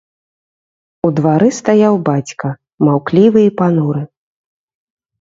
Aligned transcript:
У 1.07 1.11
двары 1.19 1.49
стаяў 1.59 1.95
бацька, 2.09 2.47
маўклівы 2.91 3.39
і 3.53 3.55
пануры. 3.63 4.01